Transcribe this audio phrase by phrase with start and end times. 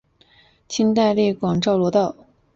[0.67, 2.15] 清代隶广肇罗道。